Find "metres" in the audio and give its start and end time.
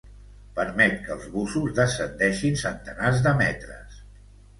3.43-4.01